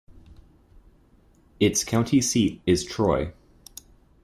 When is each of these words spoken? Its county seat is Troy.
Its 1.59 1.83
county 1.83 2.21
seat 2.21 2.59
is 2.65 2.83
Troy. 2.83 3.33